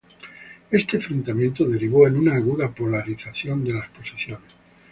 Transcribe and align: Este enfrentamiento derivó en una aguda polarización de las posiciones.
Este 0.71 0.95
enfrentamiento 0.97 1.63
derivó 1.63 2.07
en 2.07 2.15
una 2.17 2.33
aguda 2.33 2.71
polarización 2.71 3.63
de 3.63 3.73
las 3.75 3.87
posiciones. 3.89 4.47